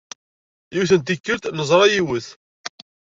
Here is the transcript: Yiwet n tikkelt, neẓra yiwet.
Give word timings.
Yiwet 0.73 0.91
n 0.95 1.01
tikkelt, 1.01 1.43
neẓra 1.57 1.85
yiwet. 1.91 2.27